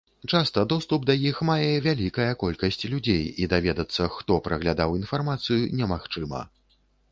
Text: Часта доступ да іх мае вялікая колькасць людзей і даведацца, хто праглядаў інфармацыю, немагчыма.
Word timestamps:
Часта 0.35 0.61
доступ 0.71 1.03
да 1.09 1.15
іх 1.31 1.41
мае 1.49 1.67
вялікая 1.87 2.31
колькасць 2.45 2.81
людзей 2.95 3.21
і 3.45 3.49
даведацца, 3.53 4.09
хто 4.17 4.41
праглядаў 4.49 4.99
інфармацыю, 5.03 5.61
немагчыма. 5.83 6.45